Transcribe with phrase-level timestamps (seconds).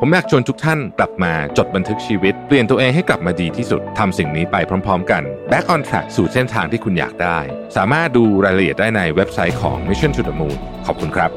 [0.00, 7.38] ผมอยากชวนทุกท่านกลับมาจดบันทึกชีวิต เปลี่ยนตัวเองให้กลับมาดีที่สุดทำสิ่งนี้ไปพร้อม ๆ กัน Back on Track สู่เส้นทางที่คุณอยากได้
[7.76, 11.30] สามารถดูรายละเอียดได้ในเว็บไซต์ของ Mission to the Moon ขอบคุณครับ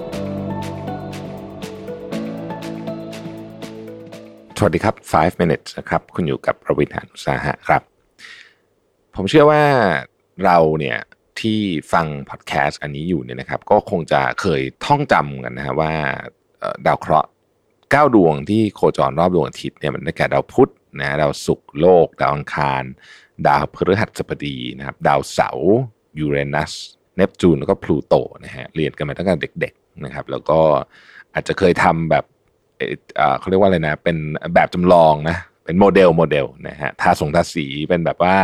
[4.57, 7.81] สวัสดีครับ 5 minutes นะครับ คุณอยู่กับประวิทยานุสาหะครับ
[9.15, 9.63] ผมเชื่อว่า
[10.45, 10.97] เราเนี่ย
[11.41, 11.59] ที่
[11.93, 15.93] ฟังพอดแคสต์อันนี้อยู่เนี่ยนะครับ ก็คงจะเคยท่องจำกันนะฮะว่า
[16.87, 17.29] ดาวเคราะห์
[17.91, 22.83] เก้าดวงที่โคจรรอบดวงอาทิตย์เนี่ยมันได้แก่ดาวพุธนะดาวศุกร์โลก ดาวอังคาร
[23.47, 25.73] ดาวพฤหัสบดีนะครับ ดาวเสาร์
[26.19, 26.71] ยูเรนัส
[27.15, 28.15] เนปจูนแล้วก็พลูโต
[28.45, 30.59] นะฮะเรียนกันมาตั้งแต่เด็กๆนะครับ แล้วก็
[31.33, 32.25] อาจจะเคยทำแบบ
[32.77, 34.17] เออเขาเรียกว่าอะไรนะ เป็น
[34.55, 38.37] แบบจำลองนะ เป็นโมเดลโมเดลนะฮะทาสงทาสีเป็นแบบว่า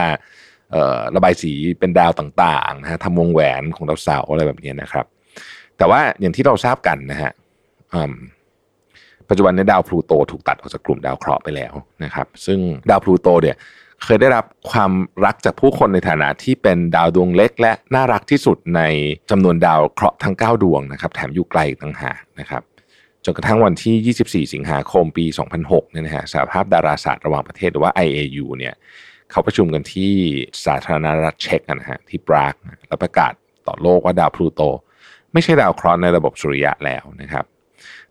[0.71, 5.05] เออระบายสีเป็นดาวต่างๆนะฮะทำวงแหวนของดาวเสาร์อะไรแบบนี้นะครับ
[5.77, 7.31] แต่ว่าอย่างที่เราทราบกันนะฮะ
[7.93, 8.13] อืม
[9.29, 13.57] ปัจจุบันในดาวพลูโตถูกตัดออกจากกลุ่มดาวเคราะห์ไปแล้วนะครับซึ่งดาวพลูโตเนี่ย
[14.03, 14.91] เคยได้รับความ
[15.25, 18.81] รักจากผู้คนในฐานะที่เป็นดาวดวงเล็ก และน่ารักที่สุดใน
[19.31, 22.63] จำนวนดาวเคราะห์ทั้ง 9 ดวงนะครับแถมอยู่ไกลต่างหากนะครับ
[23.25, 25.25] จนกระทั่งวันที่ 24 สิงหาคมปี
[25.59, 28.73] 2006เนี่ยนะฮะสหภาพดาราศาสตร์ระหว่างประเทศหรือว่า IAU เนี่ย
[29.31, 30.11] เขาประชุมกันที่
[30.65, 32.53] สาธารณรัฐเช็กนะฮะที่ปราก
[32.87, 33.33] แล้วประกาศ
[33.67, 34.61] ต่อโลกว่าดาวพลูโต
[35.33, 37.45] ไม่ใช่ดาวเคราะห์ในระบบสุริยะแล้วนะครับ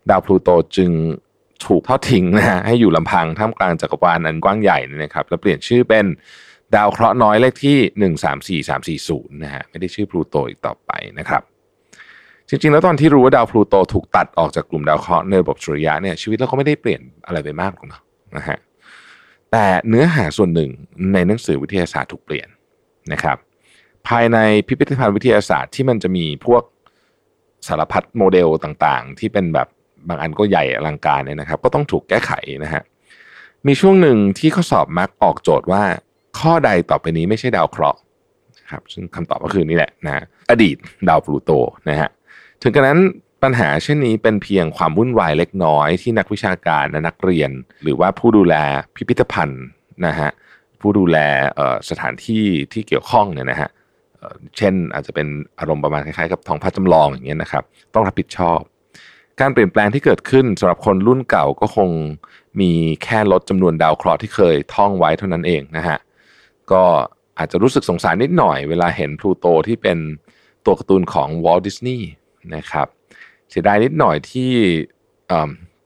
[0.09, 0.91] ดาวพลูโตจึง
[1.65, 6.05] ถูกทอดทิ้งนะฮะให้อยู่ลำพังท่ามกลางจักรวาลอันกว้างใหญ่นี่นะครับ แล้วเปลี่ยนชื่อเป็น
[6.75, 7.77] ดาวเคราะห์น้อยเลขที่
[9.03, 11.41] 134340นะฮะไม่ได้ชื่อพลูโตอีกต่อไปนะครับ
[12.49, 17.87] จริงๆ แล้วตอนที่รู้ว่าดาวพลูโตถูกตัดออกจากกลุ่มดาวเคราะห์ในระบบสุริยะเนี่ยชีวิตเราก็ไม่ได้เปลี่ยนอะไรไปมากหรอก
[18.37, 18.57] นะฮะ
[19.51, 20.69] แต่เนื้อหาส่วนหนึ่ง
[21.13, 22.47] ในหนังสือวิทยาศาสตร์ถูกเปลี่ยน
[23.13, 23.37] นะครับ
[24.07, 24.37] ภายใน
[24.67, 26.63] พิพิธภัณฑ์วิทยาศาสตร์ที่มันจะมีพวก
[27.67, 29.67] สารพัดโมเดลต่างๆ ที่เป็นแบบ
[30.07, 32.31] บางอันก็ใหญ่อลังการเนี่ยนะครับ ก็ต้องถูกแก้ไข
[32.63, 32.83] นะฮะ
[33.67, 35.83] มีช่วงหนึ่งที่ข้อสอบมักออกโจทย์ว่า
[36.39, 37.99] ข้อใดต่อไปนี้ไม่ใช่ดาวเคราะห์
[38.71, 40.75] ครับซึ่งคำตอบก็คือนี่แหละนะอดีต
[41.09, 41.51] ดาวพลูโต
[41.89, 42.09] นะฮะ
[42.61, 42.99] ถึงกระนั้น
[43.43, 47.51] ปัญหาเช่นนี้เป็นเพียงความวุ่นวายเล็กน้อยที่นักวิชาการและนักเรียน
[47.83, 48.55] หรือว่าผู้ดูแล
[48.95, 49.63] พิพิธภัณฑ์
[50.05, 50.29] นะฮะ
[50.81, 51.17] ผู้ดูแล
[51.89, 52.43] สถานที่
[52.73, 53.69] ที่เกี่ยวข้องเนี่ยนะฮะ
[54.57, 55.27] เช่นอาจจะเป็น
[55.59, 57.63] อารมณ์ประมาณคล้ายๆกับท้องพระจำลองอย่างเงี้ยนะครับ
[57.93, 58.59] ต้องรับผิดชอบ
[59.39, 61.89] การเปลี่ยนแปลงที่เกิดขึ้นสำหรับคนรุ่นเก่าก็คง
[62.59, 62.71] มี
[63.03, 65.97] แค่ลดจำนวนดาวเคราะห์ที่เคยท่องไว้เท่านั้นเองนะฮะ
[66.71, 66.83] ก็
[67.37, 69.97] อาจจะรู้สึกสงสารนิดหน่อยเวลาเห็นพลูโตที่เป็น
[70.65, 72.07] ตัวการ์ตูนของวอลดิสนีย์
[72.55, 72.87] นะครับ
[73.49, 74.51] เสียดายนิดหน่อยที่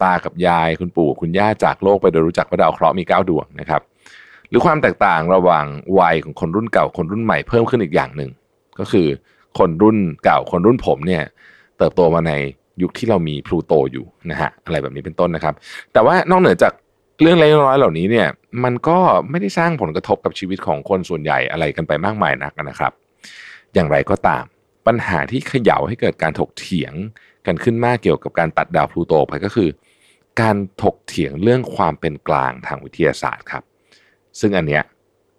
[0.01, 3.81] ตากับยายคุณปู่คุณย่าจากโลกไปโดยรู้จักว่าดาวเคราะห์มีเก้าดวงนะครับ
[4.49, 5.65] หรือความแตกต่างระหว่าง
[5.99, 8.31] วัยของคนรุ่นเก่าคนรุ่นใหม่เพิ่มขึ้นอีกอย่างหนึ่ง
[8.79, 9.07] ก็คือ
[9.57, 11.23] คนรุ่นเก่าคนรุ่นผมเนี่ย
[11.77, 12.33] เติบโตมาใน
[12.81, 15.55] ยุคที่เรามีพลูโตอยู่นะฮะอะไรแบบนี้เป็นต้นนะครับ
[15.93, 16.73] แต่ว่านอกเหนือจาก
[17.21, 18.27] เรื่องเล็กน้อยเหล่านี้เนี่ย
[18.63, 18.97] มันก็
[19.29, 22.91] ไม่ได้สร้างผลกระทบกับชีวิตของคนส่วนใหญ่อะไรกันไปมากมายนักนะครับ
[23.73, 24.43] อย่างไรก็ตาม
[24.87, 26.93] ปัญหาที่เขย่าให้เกิดการถกเถียง
[27.45, 29.69] กันขึ้นมากเกี่ยวกับการตัดดาวพลูโตไปก็คือ
[30.41, 33.63] การถกเถียงเรื่องความเป็นกลางทางวิทยาศาสตร์ครับ
[34.39, 34.83] ซึ่งอันเนี้ย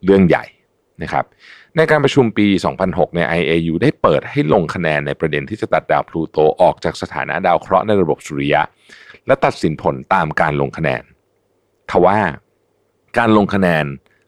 [0.05, 0.45] เรื่องใหญ่
[1.03, 1.25] นะครับ
[1.77, 2.47] ในการประชุมปี
[2.83, 8.63] 2006 ใน IAU ได้เปิดให้ลงคะแนนในประเด็นที่จะตัดดาวพลูโตออกจากสถานะดาวเคราะห์ในระบบสุริยะ
[9.27, 11.03] และตัดสินผลตามการลงคะแนน
[11.91, 12.19] ทว่า
[13.19, 13.85] การลงคะแนน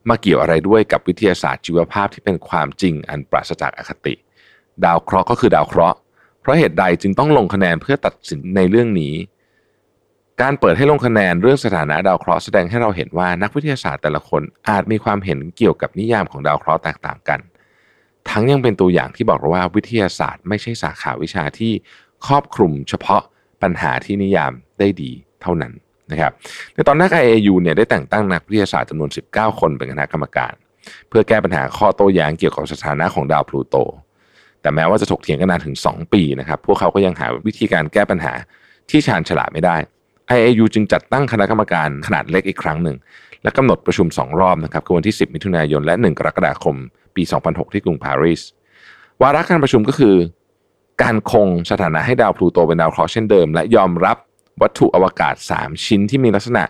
[0.09, 4.15] มาเกี่ยวอะไรด้วยกับวิทยาศาสตร์ชีวภาพที่เป็นความจริงอันปราศจากอคติ
[4.85, 5.99] ดาวเคราะห์ก็คือดาวเคราะห์
[6.41, 9.15] เพราะเหตุใดจึงต้องลงคะแนนเพื่อตัดสินในเรื่องนี้
[10.43, 17.41] การเปิดให้ลงคะแนนเรื่องสถานะดาวเคราะห์แสดงให้เราเห็นว่านักวิทยาศาสตร์แต่ละคนอาจมีความเห็นเกี่ยวกับนิยามของดาวเคราะห์แตกต่างกัน
[18.31, 21.73] ทั้งยังเป็นตัวอย่างที่บอกเราว่าวิทยาศาสตร์ ไม่ใช่สาขาวิชาที่
[22.27, 23.23] ครอบคลุมเฉพาะ
[23.63, 25.11] ปัญหาที่นิยามได้ดี
[25.43, 25.73] เท่านั้น
[26.11, 26.33] นะครับ
[26.75, 30.53] ในตอนแรก IAU เนี่ยได้แต่งตั้งนักวิทยาศาสตร์จำนวน 19 คนเป็นคณะกรรมการ
[31.09, 33.77] เพื่อแก้ปัญหาข้อโต้แย้งเกี่ยวกับสถานะของดาวพลูโต
[34.63, 38.33] แต่แม้ว่าจะถกเถียงกันนานถึง 2 ปีนะครับพวกเขาก็ยังหาวิธีการแก้ปัญหา
[38.91, 39.77] ที่ชาญฉลาดไม่ได้
[40.37, 42.97] IAU จึงจัดตั้งคณะกรรมการขนาดเล็กอีกครั้งหนึ่ง
[43.43, 46.77] และกำหนดประชุม 2 รอบนะครับคือวันที่ 10 มิถุนายน และ 1 กรกฎาคม
[47.17, 48.43] ปี 2006 ที่กรุงปารีส
[49.23, 50.15] วาระการประชุมก็คือ
[51.03, 54.17] การคงสถานะให้ดาวพลูโตเป็นดาวเคราะห์เช่นเดิม และยอมรับ
[54.63, 56.65] วัตถุอวกาศ 3 ชิ้นที่มีลักษณะ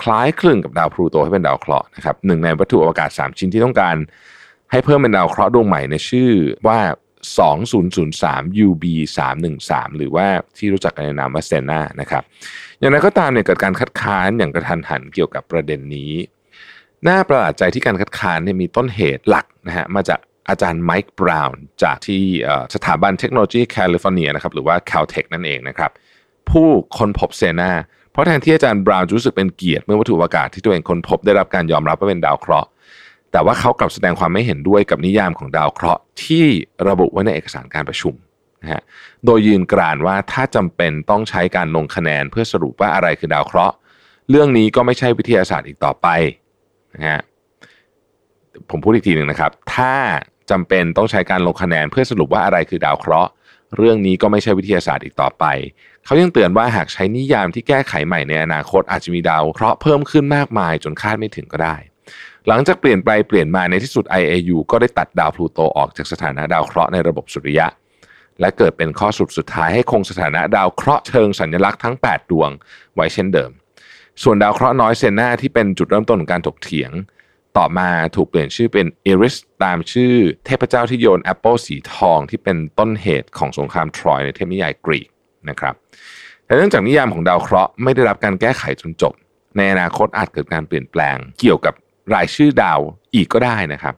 [0.00, 3.96] คล้ายคลึงกับดาวพลูโตให้เป็นดาวเคราะห์นะครับหนึ่งในวัตถุอวกาศ 3 ชิ้นที่ต้องการ
[4.70, 6.30] ให้เพิ่มเป็นดาวเคราะห์ดวงใหม่ในชื่อ
[6.66, 6.78] ว่า
[7.20, 8.84] 2003 UB
[9.40, 10.26] 313หรือว่า
[10.58, 12.22] ที่รู้จักกันในนามว่าเซนานะครับ
[12.78, 16.12] อย่างไรก็ตามเนี่ยเกิดการคัดค้านอย่างกระทันหันเกี่ยวกับประเด็นนี้
[17.08, 22.22] น่าประหลาดใจที่การคัดค้านเนี่ยมีต้นเหตุหลักนะฮะมาจากอาจารย์ไมค์บราวน์จากที่
[22.74, 25.90] สถาบันเทคโนโลยีแคลิฟอร์เนียนะครับหรือว่า Caltech นั่นเองนะครับ
[26.50, 26.68] ผู้
[26.98, 27.72] ค้นพบเซนา
[28.12, 32.68] เพราะแทนที่อาจารย์บราวน์รู้สึกเป็นเกียรติเมื่อวัตถุอวกาศที่ตัวเองค้นพบได้รับการยอมรับว่าเป็นดาวเคราะห์
[33.32, 36.46] แต่ว่าเขากลับแสดงความไม่เห็นด้วยกับนิยามของดาวเคราะห์ที่
[36.88, 38.14] ระบุไว้ในเอกสารการประชุม
[38.62, 38.82] นะฮะ
[39.24, 43.74] โดยยืนกรานว่าถ้าจำเป็นต้องใช้การลงคะแนนเพื่อสรุปว่าอะไรคือดาวเคราะห์
[44.30, 46.08] เรื่องนี้ก็ไม่ใช่วิทยาศาสตร์อีกต่อไป
[46.94, 47.20] นะฮะ
[48.70, 49.94] ผมพูดอีกทีหนึ่งนะครับ ถ้า
[50.50, 53.30] จำเป็นต้องใช้การลงคะแนนเพื่อสรุปว่าอะไรคือดาวเคราะห์
[53.76, 55.44] เรื่องนี้ก็ไม่ใช่วิทยาศาสตร์อีกต่อไป
[56.04, 61.76] เขายังเตือนว่าหากใช้นิยามที่แก้ไขใหม่ในอนาคตอาจจะมีดาวเคราะห์เพิ่มขึ้นมากมายจนคาดไม่ถึงก็ได้
[62.48, 67.66] หลังจากเปลี่ยนไปเปลี่ยนมาในที่สุด IAU ก็ได้ตัดดาวพลูโตออกจากสถานะดาวเคราะห์ในระบบสุริยะ
[68.40, 72.50] และเกิดเป็นข้อสรุปสุดท้ายให้คงสถานะดาวเคราะห์เชิงสัญลักษณ์ทั้ง 8 ดวง
[72.94, 73.50] ไว้เช่นเดิม
[74.22, 76.92] ส่วนดาวเคราะห์น้อยเซน่าที่เป็นจุดเริ่มต้นของการถกเถียง
[77.56, 80.14] ต่อมาถูกเปลี่ยนชื่อเป็นเอริสตามชื่อ
[80.46, 85.08] เทพเจ้าที่โยนแอปเปิลสีทองที่เป็นต้นเหตุของสงครามทรอยในเทพนิยายกรีก
[85.48, 85.74] นะครับ
[86.44, 89.12] แต่เนื่องจากนิยามของดาวเคราะห์ไม่ได้รับการแก้ไขจนจบ
[89.56, 91.74] ในอนาคตอาจเกิดการเปลี่ยนแปลงเกี่ยวกับ
[92.14, 92.80] รายชื่อดาว
[93.14, 93.94] อีกก็ได้นะครับ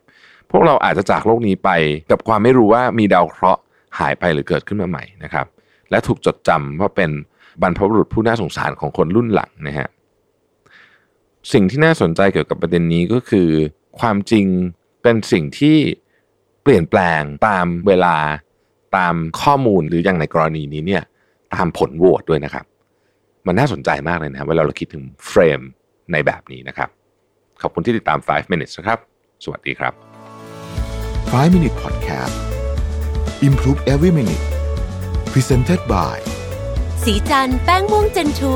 [0.50, 1.70] พวกเราอาจจะจากโลกนี้ไป
[2.10, 3.62] กับความไม่รู้ว่ามีดาวเคราะห์
[3.98, 5.46] หายไปหรือเกิดขึ้นมาใหม่นะครับ
[5.90, 7.10] และถูกจดจำว่าเป็น
[7.62, 9.88] บรรพบุรุษผู้น่าสงสารของคนรุ่นหลังนะฮะ
[11.52, 13.48] สิ่งที่น่าสนใจเกี่ยวกับประเด็นนี้ก็คือ
[14.00, 14.46] ความจริง
[15.02, 15.76] เป็นสิ่งที่
[16.62, 18.16] เปลี่ยนแปลงตามเวลา
[18.96, 21.02] ตามข้อมูลหรืออย่างในกรณีนี้เนี่ย
[21.54, 22.64] ตามผลโหวตด้วยนะครับ
[23.46, 25.60] มันน่าสนใจมากเลยนะเวลาเราคิดถึงเฟรม
[26.12, 26.88] ในแบบนี้นะครับ
[27.62, 28.98] ขอบคุณที่ติดตาม 5 minutes นะครับ
[29.44, 29.92] สวัสดีครับ
[31.32, 32.36] 5 Minute Podcast
[33.48, 34.44] Improve Every Minute
[35.32, 36.16] Presented by
[37.04, 38.54] สีจันแป้งม่วงเจนทู